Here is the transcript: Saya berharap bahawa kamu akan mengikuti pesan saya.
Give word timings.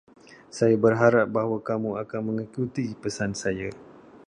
Saya 0.57 0.73
berharap 0.85 1.27
bahawa 1.37 1.57
kamu 1.69 1.89
akan 2.03 2.21
mengikuti 2.33 2.85
pesan 3.01 3.31
saya. 3.41 3.69